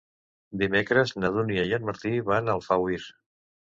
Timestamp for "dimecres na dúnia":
0.61-1.67